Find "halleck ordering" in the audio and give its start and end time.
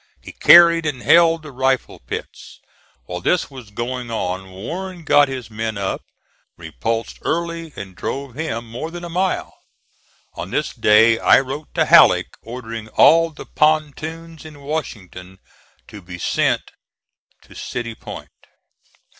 11.85-12.87